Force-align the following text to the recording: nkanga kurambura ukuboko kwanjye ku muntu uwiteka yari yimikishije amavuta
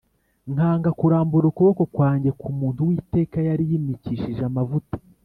nkanga 0.53 0.89
kurambura 0.99 1.45
ukuboko 1.51 1.83
kwanjye 1.95 2.29
ku 2.39 2.47
muntu 2.59 2.79
uwiteka 2.81 3.37
yari 3.47 3.63
yimikishije 3.69 4.41
amavuta 4.49 4.95